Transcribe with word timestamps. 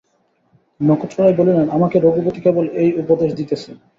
নক্ষত্ররায় 0.79 1.37
বলিলেন, 1.39 1.67
আমাকে 1.77 1.97
রঘুপতি 1.99 2.39
কেবল 2.45 2.65
এই 2.81 2.89
উপদেশ 3.01 3.29
দিতেছে। 3.39 3.69